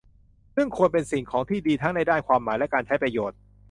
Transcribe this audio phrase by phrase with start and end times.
[0.55, 3.37] ซึ่งควรเป็นสิ่งของที่ดีทั้งในด้านความหมาย และการใช้ประโยชน์